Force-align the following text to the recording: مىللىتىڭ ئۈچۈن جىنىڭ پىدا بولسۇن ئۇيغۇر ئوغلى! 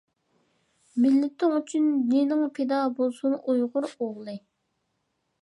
مىللىتىڭ 1.03 1.53
ئۈچۈن 1.57 1.85
جىنىڭ 2.15 2.41
پىدا 2.57 2.81
بولسۇن 3.01 3.37
ئۇيغۇر 3.43 3.91
ئوغلى! 3.93 4.37